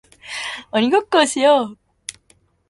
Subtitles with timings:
[0.71, 1.77] 鬼ごっこをしよう